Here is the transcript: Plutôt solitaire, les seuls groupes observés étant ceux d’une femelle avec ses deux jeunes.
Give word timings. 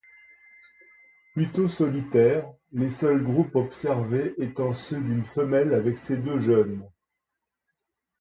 Plutôt 1.35 1.67
solitaire, 1.67 2.51
les 2.71 2.89
seuls 2.89 3.23
groupes 3.23 3.55
observés 3.55 4.33
étant 4.39 4.71
ceux 4.73 4.99
d’une 4.99 5.23
femelle 5.23 5.75
avec 5.75 5.95
ses 5.95 6.17
deux 6.17 6.39
jeunes. 6.39 6.89